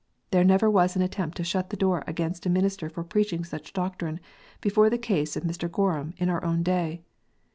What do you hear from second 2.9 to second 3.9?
preaching such